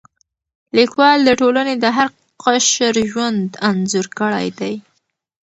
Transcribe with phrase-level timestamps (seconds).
[0.77, 2.07] لیکوال د ټولنې د هر
[2.43, 4.73] قشر ژوند انځور کړی دی.